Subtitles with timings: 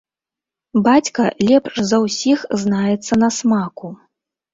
[0.85, 3.93] Бацька лепш за ўсіх знаецца на смаку.